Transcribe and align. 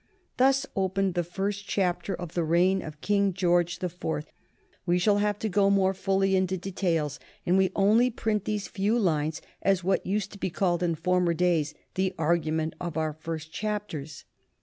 Thus 0.37 0.65
opened 0.75 1.13
the 1.13 1.23
first 1.23 1.67
chapter 1.67 2.15
of 2.15 2.33
the 2.33 2.43
reign 2.43 2.81
of 2.81 3.01
King 3.01 3.33
George 3.35 3.77
the 3.77 3.87
Fourth. 3.87 4.31
We 4.83 4.97
shall 4.97 5.19
have 5.19 5.37
to 5.37 5.47
go 5.47 5.69
more 5.69 5.93
fully 5.93 6.35
into 6.35 6.57
details, 6.57 7.19
and 7.45 7.55
we 7.55 7.71
only 7.75 8.09
print 8.09 8.45
these 8.45 8.67
few 8.67 8.97
lines 8.97 9.43
as 9.61 9.83
what 9.83 10.03
used 10.03 10.31
to 10.31 10.39
be 10.39 10.49
called 10.49 10.81
in 10.81 10.95
former 10.95 11.35
days 11.35 11.75
the 11.93 12.15
argument 12.17 12.73
of 12.81 12.97
our 12.97 13.13
first 13.13 13.53
chapters. 13.53 14.25